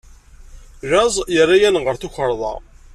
[0.89, 2.53] Llaẓ yerra-yaneɣ ɣer tukerḍa.